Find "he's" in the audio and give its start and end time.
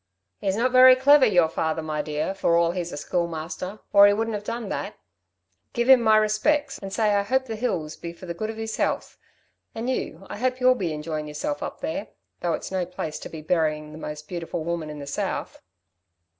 0.39-0.55, 2.71-2.91